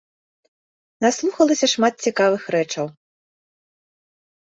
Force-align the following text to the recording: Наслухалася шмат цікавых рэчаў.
Наслухалася 1.07 1.71
шмат 1.75 1.93
цікавых 2.09 2.43
рэчаў. 2.59 2.85